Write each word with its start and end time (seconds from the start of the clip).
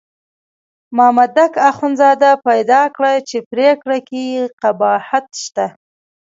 مامدک 0.97 1.53
اخندزاده 1.71 2.31
پیدا 2.47 2.81
کړه 2.95 3.13
چې 3.29 3.37
پرېکړه 3.51 3.97
کې 4.07 4.23
قباحت 4.61 5.27
شته. 5.43 5.65